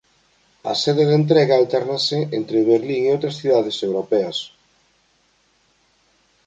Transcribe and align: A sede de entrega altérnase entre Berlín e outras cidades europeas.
A 0.71 0.73
sede 0.83 1.03
de 1.09 1.15
entrega 1.21 1.53
altérnase 1.55 2.19
entre 2.39 2.67
Berlín 2.71 3.01
e 3.05 3.13
outras 3.15 3.37
cidades 3.41 3.77
europeas. 3.87 4.37